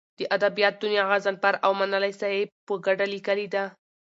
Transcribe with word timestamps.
د 0.19 0.21
ادبیاتو 0.35 0.79
دونیا 0.83 1.03
غضنفر 1.11 1.53
اومنلی 1.67 2.13
صاحب 2.21 2.47
په 2.67 2.73
کډه 2.85 3.05
لیکلې 3.13 3.47
ده. 3.53 3.63